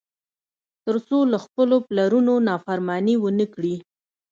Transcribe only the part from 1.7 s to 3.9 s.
پلرونو نافرماني ونه کړي.